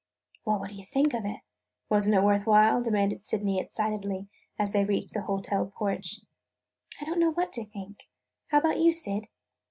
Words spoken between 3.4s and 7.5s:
excitedly, as they reached the hotel porch. "I don't know